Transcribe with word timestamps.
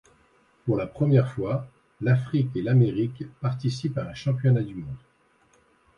Pour 0.65 0.77
la 0.77 0.87
première 0.87 1.31
fois, 1.31 1.67
l'Afrique 2.01 2.55
et 2.55 2.63
l'Amérique 2.63 3.23
participent 3.39 3.99
à 3.99 4.09
un 4.09 4.15
championnat 4.15 4.63
du 4.63 4.73
monde. 4.73 4.97